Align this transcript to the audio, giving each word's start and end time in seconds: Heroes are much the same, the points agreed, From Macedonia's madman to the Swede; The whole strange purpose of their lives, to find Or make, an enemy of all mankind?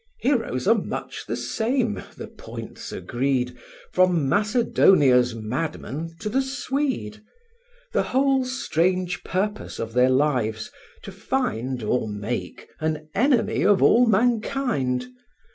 Heroes 0.21 0.67
are 0.67 0.81
much 0.83 1.27
the 1.27 1.35
same, 1.35 2.01
the 2.17 2.25
points 2.25 2.91
agreed, 2.91 3.55
From 3.91 4.27
Macedonia's 4.27 5.35
madman 5.35 6.15
to 6.21 6.27
the 6.27 6.41
Swede; 6.41 7.21
The 7.93 8.01
whole 8.01 8.43
strange 8.43 9.23
purpose 9.23 9.77
of 9.77 9.93
their 9.93 10.09
lives, 10.09 10.71
to 11.03 11.11
find 11.11 11.83
Or 11.83 12.07
make, 12.07 12.67
an 12.79 13.09
enemy 13.13 13.63
of 13.63 13.83
all 13.83 14.07
mankind? 14.07 15.05